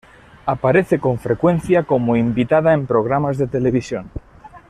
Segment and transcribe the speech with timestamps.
[0.47, 4.09] Aparece con frecuencia como invitada en programas de televisión.